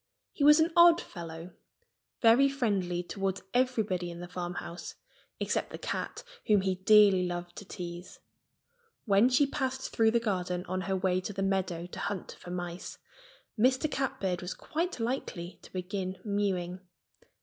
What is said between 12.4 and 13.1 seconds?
mice,